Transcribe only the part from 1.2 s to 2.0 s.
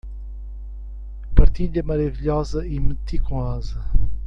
Partilha